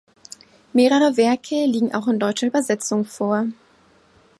Mehrere 0.73 1.15
Werke 1.15 1.63
liegen 1.65 1.93
auch 1.93 2.07
in 2.07 2.17
deutscher 2.17 2.47
Übersetzung 2.47 3.05
vor. 3.05 3.45